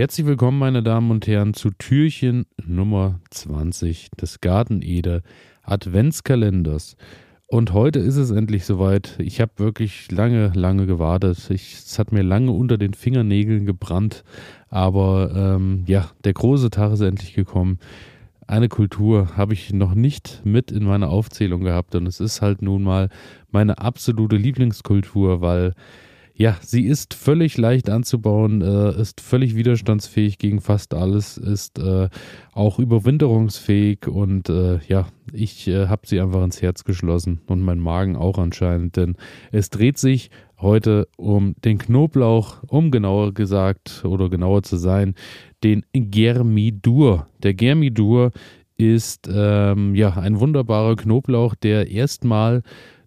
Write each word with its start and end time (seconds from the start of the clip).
Herzlich 0.00 0.26
willkommen, 0.26 0.58
meine 0.58 0.82
Damen 0.82 1.10
und 1.10 1.26
Herren, 1.26 1.52
zu 1.52 1.68
Türchen 1.72 2.46
Nummer 2.66 3.20
20 3.28 4.10
des 4.12 4.40
Garteneder 4.40 5.20
Adventskalenders. 5.62 6.96
Und 7.46 7.74
heute 7.74 7.98
ist 7.98 8.16
es 8.16 8.30
endlich 8.30 8.64
soweit. 8.64 9.16
Ich 9.18 9.42
habe 9.42 9.52
wirklich 9.56 10.10
lange, 10.10 10.52
lange 10.54 10.86
gewartet. 10.86 11.50
Ich, 11.50 11.74
es 11.74 11.98
hat 11.98 12.12
mir 12.12 12.22
lange 12.22 12.50
unter 12.50 12.78
den 12.78 12.94
Fingernägeln 12.94 13.66
gebrannt. 13.66 14.24
Aber 14.70 15.34
ähm, 15.36 15.84
ja, 15.86 16.10
der 16.24 16.32
große 16.32 16.70
Tag 16.70 16.92
ist 16.92 17.02
endlich 17.02 17.34
gekommen. 17.34 17.78
Eine 18.46 18.70
Kultur 18.70 19.36
habe 19.36 19.52
ich 19.52 19.70
noch 19.74 19.94
nicht 19.94 20.40
mit 20.44 20.72
in 20.72 20.84
meiner 20.84 21.10
Aufzählung 21.10 21.60
gehabt. 21.60 21.94
Und 21.94 22.06
es 22.06 22.20
ist 22.20 22.40
halt 22.40 22.62
nun 22.62 22.82
mal 22.82 23.10
meine 23.50 23.76
absolute 23.76 24.36
Lieblingskultur, 24.36 25.42
weil 25.42 25.74
ja, 26.40 26.56
sie 26.62 26.86
ist 26.86 27.12
völlig 27.12 27.58
leicht 27.58 27.90
anzubauen, 27.90 28.62
äh, 28.62 28.98
ist 28.98 29.20
völlig 29.20 29.56
widerstandsfähig 29.56 30.38
gegen 30.38 30.62
fast 30.62 30.94
alles, 30.94 31.36
ist 31.36 31.78
äh, 31.78 32.08
auch 32.54 32.78
überwinterungsfähig 32.78 34.08
und 34.08 34.48
äh, 34.48 34.78
ja, 34.88 35.08
ich 35.34 35.68
äh, 35.68 35.88
habe 35.88 36.06
sie 36.06 36.18
einfach 36.18 36.42
ins 36.42 36.62
Herz 36.62 36.84
geschlossen 36.84 37.42
und 37.46 37.60
mein 37.60 37.78
Magen 37.78 38.16
auch 38.16 38.38
anscheinend, 38.38 38.96
denn 38.96 39.16
es 39.52 39.68
dreht 39.68 39.98
sich 39.98 40.30
heute 40.58 41.08
um 41.18 41.56
den 41.62 41.76
Knoblauch, 41.76 42.62
um 42.66 42.90
genauer 42.90 43.34
gesagt 43.34 44.02
oder 44.06 44.30
genauer 44.30 44.62
zu 44.62 44.78
sein, 44.78 45.16
den 45.62 45.84
Germidur. 45.92 47.26
Der 47.42 47.52
Germidur 47.52 48.30
ist 48.78 49.28
ähm, 49.30 49.94
ja 49.94 50.14
ein 50.14 50.40
wunderbarer 50.40 50.96
Knoblauch, 50.96 51.54
der 51.54 51.90
erstmal 51.90 52.62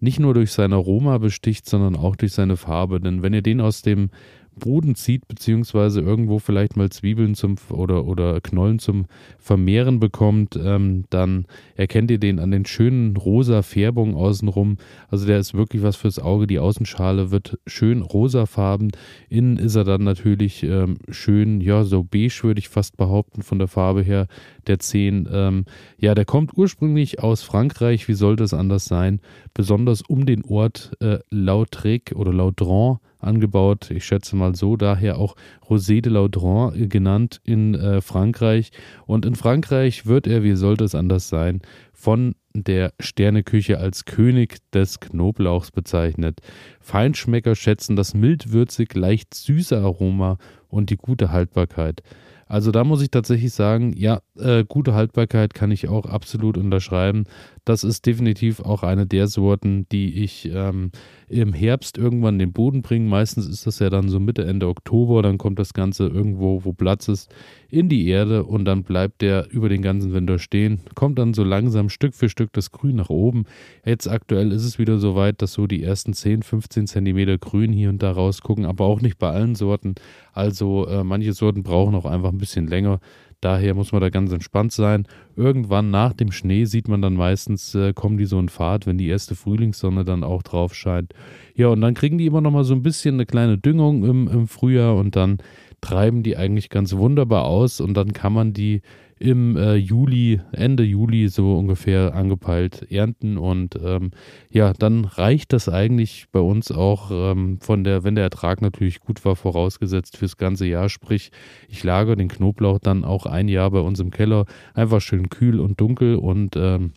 nicht 0.00 0.20
nur 0.20 0.34
durch 0.34 0.52
sein 0.52 0.72
Aroma 0.72 1.18
besticht, 1.18 1.68
sondern 1.68 1.96
auch 1.96 2.16
durch 2.16 2.32
seine 2.32 2.56
Farbe. 2.56 3.00
Denn 3.00 3.22
wenn 3.22 3.32
ihr 3.34 3.42
den 3.42 3.60
aus 3.60 3.82
dem 3.82 4.10
Boden 4.58 4.94
zieht, 4.94 5.28
beziehungsweise 5.28 6.00
irgendwo 6.00 6.38
vielleicht 6.38 6.76
mal 6.76 6.90
Zwiebeln 6.90 7.34
zum 7.34 7.56
oder, 7.70 8.06
oder 8.06 8.40
Knollen 8.40 8.78
zum 8.78 9.06
Vermehren 9.38 10.00
bekommt, 10.00 10.58
ähm, 10.62 11.04
dann 11.10 11.46
erkennt 11.74 12.10
ihr 12.10 12.18
den 12.18 12.38
an 12.38 12.50
den 12.50 12.64
schönen 12.64 13.16
rosa 13.16 13.62
Färbungen 13.62 14.14
außenrum. 14.14 14.78
Also 15.08 15.26
der 15.26 15.38
ist 15.38 15.54
wirklich 15.54 15.82
was 15.82 15.96
fürs 15.96 16.18
Auge. 16.18 16.46
Die 16.46 16.58
Außenschale 16.58 17.30
wird 17.30 17.58
schön 17.66 18.02
rosafarben. 18.02 18.90
Innen 19.28 19.58
ist 19.58 19.76
er 19.76 19.84
dann 19.84 20.04
natürlich 20.04 20.62
ähm, 20.62 20.98
schön, 21.10 21.60
ja, 21.60 21.84
so 21.84 22.02
beige 22.02 22.40
würde 22.42 22.58
ich 22.58 22.68
fast 22.68 22.96
behaupten 22.96 23.42
von 23.42 23.58
der 23.58 23.68
Farbe 23.68 24.02
her 24.02 24.26
der 24.66 24.78
Zehen. 24.78 25.28
Ähm, 25.30 25.64
ja, 25.98 26.14
der 26.14 26.24
kommt 26.24 26.56
ursprünglich 26.56 27.22
aus 27.22 27.42
Frankreich. 27.42 28.08
Wie 28.08 28.14
soll 28.14 28.36
das 28.36 28.54
anders 28.54 28.86
sein? 28.86 29.20
Besonders 29.54 30.02
um 30.02 30.26
den 30.26 30.44
Ort 30.44 30.92
äh, 31.00 31.18
Lautrec 31.30 32.12
oder 32.14 32.32
Laudron 32.32 32.98
angebaut. 33.26 33.90
Ich 33.90 34.04
schätze 34.04 34.36
mal 34.36 34.54
so, 34.54 34.76
daher 34.76 35.18
auch 35.18 35.36
Rosé 35.68 36.00
de 36.00 36.12
Laudron 36.12 36.74
äh, 36.74 36.86
genannt 36.86 37.40
in 37.44 37.74
äh, 37.74 38.00
Frankreich. 38.00 38.70
Und 39.06 39.26
in 39.26 39.34
Frankreich 39.34 40.06
wird 40.06 40.26
er, 40.26 40.42
wie 40.42 40.54
sollte 40.54 40.84
es 40.84 40.94
anders 40.94 41.28
sein, 41.28 41.60
von 41.92 42.34
der 42.54 42.92
Sterneküche 43.00 43.78
als 43.78 44.04
König 44.04 44.58
des 44.72 45.00
Knoblauchs 45.00 45.70
bezeichnet. 45.70 46.40
Feinschmecker 46.80 47.54
schätzen 47.54 47.96
das 47.96 48.14
mild-würzig, 48.14 48.94
leicht 48.94 49.34
süße 49.34 49.76
Aroma 49.76 50.38
und 50.68 50.90
die 50.90 50.96
gute 50.96 51.30
Haltbarkeit. 51.30 52.02
Also 52.48 52.70
da 52.70 52.84
muss 52.84 53.02
ich 53.02 53.10
tatsächlich 53.10 53.52
sagen, 53.52 53.92
ja, 53.96 54.20
äh, 54.38 54.64
gute 54.64 54.94
Haltbarkeit 54.94 55.52
kann 55.52 55.72
ich 55.72 55.88
auch 55.88 56.06
absolut 56.06 56.56
unterschreiben. 56.56 57.24
Das 57.66 57.82
ist 57.82 58.06
definitiv 58.06 58.60
auch 58.60 58.84
eine 58.84 59.06
der 59.06 59.26
Sorten, 59.26 59.88
die 59.90 60.22
ich 60.22 60.48
ähm, 60.54 60.92
im 61.28 61.52
Herbst 61.52 61.98
irgendwann 61.98 62.36
in 62.36 62.38
den 62.38 62.52
Boden 62.52 62.80
bringe. 62.80 63.08
Meistens 63.08 63.48
ist 63.48 63.66
das 63.66 63.80
ja 63.80 63.90
dann 63.90 64.08
so 64.08 64.20
Mitte, 64.20 64.44
Ende 64.44 64.68
Oktober. 64.68 65.20
Dann 65.20 65.36
kommt 65.36 65.58
das 65.58 65.74
Ganze 65.74 66.06
irgendwo, 66.06 66.64
wo 66.64 66.72
Platz 66.72 67.08
ist, 67.08 67.34
in 67.68 67.88
die 67.88 68.06
Erde 68.06 68.44
und 68.44 68.66
dann 68.66 68.84
bleibt 68.84 69.20
der 69.20 69.50
über 69.50 69.68
den 69.68 69.82
ganzen 69.82 70.14
Winter 70.14 70.38
stehen. 70.38 70.80
Kommt 70.94 71.18
dann 71.18 71.34
so 71.34 71.42
langsam 71.42 71.88
Stück 71.88 72.14
für 72.14 72.28
Stück 72.28 72.52
das 72.52 72.70
Grün 72.70 72.94
nach 72.94 73.10
oben. 73.10 73.46
Jetzt 73.84 74.06
aktuell 74.06 74.52
ist 74.52 74.64
es 74.64 74.78
wieder 74.78 74.98
so 74.98 75.16
weit, 75.16 75.42
dass 75.42 75.52
so 75.52 75.66
die 75.66 75.82
ersten 75.82 76.12
10, 76.12 76.44
15 76.44 76.86
Zentimeter 76.86 77.36
Grün 77.36 77.72
hier 77.72 77.88
und 77.88 78.00
da 78.00 78.12
rausgucken, 78.12 78.64
aber 78.64 78.84
auch 78.84 79.00
nicht 79.00 79.18
bei 79.18 79.30
allen 79.30 79.56
Sorten. 79.56 79.96
Also 80.32 80.86
äh, 80.86 81.02
manche 81.02 81.32
Sorten 81.32 81.64
brauchen 81.64 81.96
auch 81.96 82.06
einfach 82.06 82.30
ein 82.30 82.38
bisschen 82.38 82.68
länger. 82.68 83.00
Daher 83.40 83.74
muss 83.74 83.92
man 83.92 84.00
da 84.00 84.08
ganz 84.08 84.32
entspannt 84.32 84.72
sein. 84.72 85.06
Irgendwann 85.36 85.90
nach 85.90 86.14
dem 86.14 86.32
Schnee 86.32 86.64
sieht 86.64 86.88
man 86.88 87.02
dann 87.02 87.14
meistens, 87.14 87.74
äh, 87.74 87.92
kommen 87.92 88.16
die 88.16 88.24
so 88.24 88.38
in 88.40 88.48
Fahrt, 88.48 88.86
wenn 88.86 88.98
die 88.98 89.08
erste 89.08 89.34
Frühlingssonne 89.34 90.04
dann 90.04 90.24
auch 90.24 90.42
drauf 90.42 90.74
scheint. 90.74 91.12
Ja, 91.54 91.68
und 91.68 91.80
dann 91.80 91.94
kriegen 91.94 92.18
die 92.18 92.26
immer 92.26 92.40
noch 92.40 92.50
mal 92.50 92.64
so 92.64 92.74
ein 92.74 92.82
bisschen 92.82 93.16
eine 93.16 93.26
kleine 93.26 93.58
Düngung 93.58 94.04
im, 94.04 94.28
im 94.28 94.48
Frühjahr 94.48 94.96
und 94.96 95.16
dann 95.16 95.38
treiben 95.86 96.24
die 96.24 96.36
eigentlich 96.36 96.68
ganz 96.68 96.96
wunderbar 96.96 97.44
aus 97.44 97.80
und 97.80 97.94
dann 97.94 98.12
kann 98.12 98.32
man 98.32 98.52
die 98.52 98.82
im 99.20 99.56
äh, 99.56 99.76
Juli, 99.76 100.40
Ende 100.50 100.82
Juli 100.82 101.28
so 101.28 101.56
ungefähr 101.56 102.12
angepeilt 102.12 102.90
ernten. 102.90 103.38
Und 103.38 103.78
ähm, 103.82 104.10
ja, 104.50 104.72
dann 104.72 105.04
reicht 105.04 105.52
das 105.52 105.68
eigentlich 105.68 106.26
bei 106.32 106.40
uns 106.40 106.72
auch 106.72 107.10
ähm, 107.12 107.58
von 107.60 107.84
der, 107.84 108.02
wenn 108.02 108.16
der 108.16 108.24
Ertrag 108.24 108.60
natürlich 108.60 108.98
gut 108.98 109.24
war, 109.24 109.36
vorausgesetzt 109.36 110.16
fürs 110.16 110.36
ganze 110.36 110.66
Jahr. 110.66 110.88
Sprich, 110.88 111.30
ich 111.68 111.84
lagere 111.84 112.16
den 112.16 112.28
Knoblauch 112.28 112.80
dann 112.80 113.04
auch 113.04 113.24
ein 113.24 113.46
Jahr 113.46 113.70
bei 113.70 113.80
uns 113.80 114.00
im 114.00 114.10
Keller, 114.10 114.44
einfach 114.74 115.00
schön 115.00 115.30
kühl 115.30 115.60
und 115.60 115.80
dunkel 115.80 116.16
und 116.16 116.56
ähm, 116.56 116.92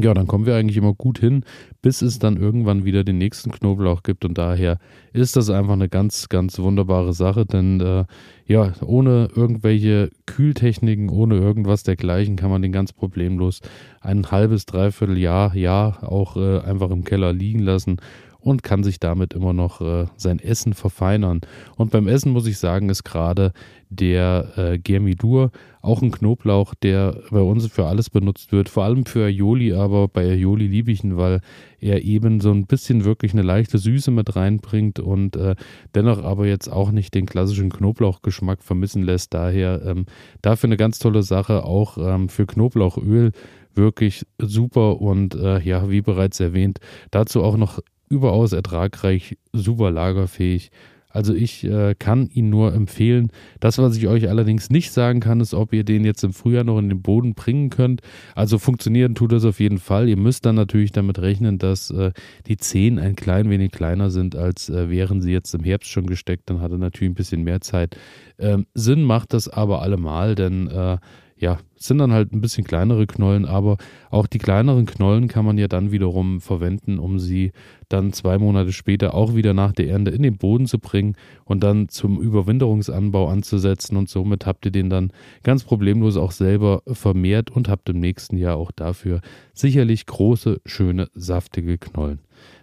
ja, 0.00 0.14
dann 0.14 0.26
kommen 0.26 0.46
wir 0.46 0.56
eigentlich 0.56 0.78
immer 0.78 0.94
gut 0.94 1.18
hin, 1.18 1.44
bis 1.82 2.00
es 2.00 2.18
dann 2.18 2.38
irgendwann 2.38 2.86
wieder 2.86 3.04
den 3.04 3.18
nächsten 3.18 3.50
Knoblauch 3.50 4.02
gibt. 4.02 4.24
Und 4.24 4.38
daher 4.38 4.78
ist 5.12 5.36
das 5.36 5.50
einfach 5.50 5.74
eine 5.74 5.90
ganz, 5.90 6.30
ganz 6.30 6.58
wunderbare 6.58 7.12
Sache, 7.12 7.44
denn 7.44 7.80
äh, 7.80 8.04
ja, 8.46 8.72
ohne 8.82 9.28
irgendwelche 9.34 10.10
Kühltechniken, 10.24 11.10
ohne 11.10 11.36
irgendwas 11.36 11.82
dergleichen 11.82 12.36
kann 12.36 12.50
man 12.50 12.62
den 12.62 12.72
ganz 12.72 12.94
problemlos 12.94 13.60
ein 14.00 14.30
halbes, 14.30 14.64
dreiviertel 14.64 15.18
Jahr, 15.18 15.54
Jahr 15.54 16.10
auch 16.10 16.36
äh, 16.36 16.60
einfach 16.60 16.90
im 16.90 17.04
Keller 17.04 17.34
liegen 17.34 17.60
lassen 17.60 17.98
und 18.42 18.62
kann 18.62 18.82
sich 18.82 19.00
damit 19.00 19.34
immer 19.34 19.52
noch 19.52 19.80
äh, 19.80 20.06
sein 20.16 20.38
Essen 20.38 20.74
verfeinern. 20.74 21.40
Und 21.76 21.90
beim 21.90 22.08
Essen 22.08 22.32
muss 22.32 22.46
ich 22.46 22.58
sagen, 22.58 22.88
ist 22.88 23.04
gerade 23.04 23.52
der 23.88 24.52
äh, 24.56 24.78
Germidur 24.78 25.50
auch 25.80 26.00
ein 26.00 26.10
Knoblauch, 26.10 26.74
der 26.74 27.20
bei 27.30 27.40
uns 27.40 27.66
für 27.66 27.86
alles 27.86 28.08
benutzt 28.10 28.52
wird, 28.52 28.68
vor 28.68 28.84
allem 28.84 29.04
für 29.04 29.26
Aioli, 29.26 29.72
aber 29.72 30.08
bei 30.08 30.30
Aioli 30.30 30.66
liebe 30.66 30.90
ich 30.92 31.04
ihn, 31.04 31.16
weil 31.16 31.40
er 31.80 32.02
eben 32.02 32.40
so 32.40 32.50
ein 32.50 32.66
bisschen 32.66 33.04
wirklich 33.04 33.32
eine 33.32 33.42
leichte 33.42 33.78
Süße 33.78 34.10
mit 34.10 34.34
reinbringt 34.34 34.98
und 34.98 35.36
äh, 35.36 35.56
dennoch 35.94 36.22
aber 36.22 36.46
jetzt 36.46 36.68
auch 36.68 36.90
nicht 36.90 37.14
den 37.14 37.26
klassischen 37.26 37.70
Knoblauchgeschmack 37.70 38.62
vermissen 38.62 39.02
lässt. 39.02 39.34
Daher 39.34 39.82
ähm, 39.84 40.06
dafür 40.40 40.68
eine 40.68 40.76
ganz 40.76 40.98
tolle 40.98 41.22
Sache, 41.22 41.64
auch 41.64 41.98
ähm, 41.98 42.28
für 42.28 42.46
Knoblauchöl 42.46 43.32
wirklich 43.74 44.26
super 44.38 45.00
und 45.00 45.34
äh, 45.34 45.60
ja, 45.60 45.90
wie 45.90 46.02
bereits 46.02 46.40
erwähnt, 46.40 46.78
dazu 47.10 47.42
auch 47.42 47.56
noch 47.56 47.80
überaus 48.12 48.52
ertragreich, 48.52 49.38
super 49.52 49.90
lagerfähig. 49.90 50.70
Also 51.12 51.34
ich 51.34 51.64
äh, 51.64 51.94
kann 51.98 52.28
ihn 52.32 52.48
nur 52.48 52.72
empfehlen. 52.72 53.30
Das, 53.60 53.78
was 53.78 53.96
ich 53.96 54.08
euch 54.08 54.28
allerdings 54.28 54.70
nicht 54.70 54.92
sagen 54.92 55.20
kann, 55.20 55.40
ist, 55.40 55.52
ob 55.52 55.72
ihr 55.72 55.84
den 55.84 56.04
jetzt 56.04 56.24
im 56.24 56.32
Frühjahr 56.32 56.64
noch 56.64 56.78
in 56.78 56.88
den 56.88 57.02
Boden 57.02 57.34
bringen 57.34 57.68
könnt. 57.68 58.00
Also 58.34 58.58
funktionieren 58.58 59.14
tut 59.14 59.32
das 59.32 59.44
auf 59.44 59.60
jeden 59.60 59.78
Fall. 59.78 60.08
Ihr 60.08 60.16
müsst 60.16 60.46
dann 60.46 60.54
natürlich 60.54 60.92
damit 60.92 61.18
rechnen, 61.18 61.58
dass 61.58 61.90
äh, 61.90 62.12
die 62.46 62.56
Zehen 62.56 62.98
ein 62.98 63.14
klein 63.14 63.50
wenig 63.50 63.72
kleiner 63.72 64.10
sind, 64.10 64.36
als 64.36 64.70
äh, 64.70 64.88
wären 64.88 65.20
sie 65.20 65.32
jetzt 65.32 65.54
im 65.54 65.64
Herbst 65.64 65.90
schon 65.90 66.06
gesteckt. 66.06 66.48
Dann 66.48 66.62
hat 66.62 66.72
er 66.72 66.78
natürlich 66.78 67.10
ein 67.10 67.16
bisschen 67.16 67.42
mehr 67.44 67.60
Zeit. 67.60 67.96
Ähm, 68.38 68.66
Sinn 68.72 69.02
macht 69.02 69.34
das 69.34 69.48
aber 69.48 69.82
allemal, 69.82 70.34
denn 70.34 70.68
äh, 70.68 70.96
ja, 71.42 71.58
sind 71.74 71.98
dann 71.98 72.12
halt 72.12 72.32
ein 72.32 72.40
bisschen 72.40 72.62
kleinere 72.62 73.04
Knollen, 73.08 73.46
aber 73.46 73.76
auch 74.10 74.28
die 74.28 74.38
kleineren 74.38 74.86
Knollen 74.86 75.26
kann 75.26 75.44
man 75.44 75.58
ja 75.58 75.66
dann 75.66 75.90
wiederum 75.90 76.40
verwenden, 76.40 77.00
um 77.00 77.18
sie 77.18 77.50
dann 77.88 78.12
zwei 78.12 78.38
Monate 78.38 78.72
später 78.72 79.12
auch 79.14 79.34
wieder 79.34 79.52
nach 79.52 79.72
der 79.72 79.88
Ernte 79.88 80.12
in 80.12 80.22
den 80.22 80.36
Boden 80.36 80.66
zu 80.66 80.78
bringen 80.78 81.16
und 81.44 81.64
dann 81.64 81.88
zum 81.88 82.20
Überwinterungsanbau 82.20 83.26
anzusetzen 83.26 83.96
und 83.96 84.08
somit 84.08 84.46
habt 84.46 84.66
ihr 84.66 84.70
den 84.70 84.88
dann 84.88 85.12
ganz 85.42 85.64
problemlos 85.64 86.16
auch 86.16 86.30
selber 86.30 86.84
vermehrt 86.86 87.50
und 87.50 87.68
habt 87.68 87.88
im 87.88 87.98
nächsten 87.98 88.36
Jahr 88.36 88.56
auch 88.56 88.70
dafür 88.70 89.20
sicherlich 89.52 90.06
große, 90.06 90.60
schöne, 90.64 91.08
saftige 91.14 91.76
Knollen. 91.76 92.20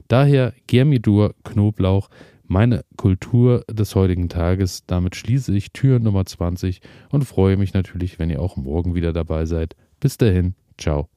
Daher 0.08 0.54
Germidur 0.68 1.36
Knoblauch 1.44 2.08
meine 2.50 2.84
Kultur 2.98 3.64
des 3.70 3.96
heutigen 3.96 4.28
Tages. 4.28 4.86
Damit 4.86 5.16
schließe 5.16 5.56
ich 5.56 5.72
Tür 5.72 6.00
Nummer 6.00 6.26
20 6.26 6.82
und 7.10 7.24
freue 7.24 7.58
mich 7.58 7.74
natürlich, 7.74 8.20
wenn 8.20 8.30
ihr 8.30 8.42
auch 8.42 8.58
morgen 8.58 8.96
wieder 8.96 9.14
dabei 9.14 9.46
seid. 9.46 9.76
Bis 10.00 10.18
dahin, 10.18 10.56
ciao. 10.78 11.10